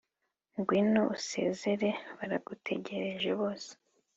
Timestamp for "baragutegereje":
2.17-3.29